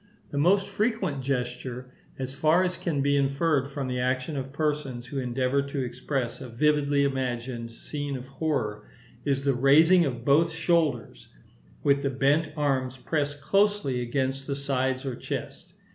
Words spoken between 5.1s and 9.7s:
endeavour to express a vividly imagined scene of horror, is the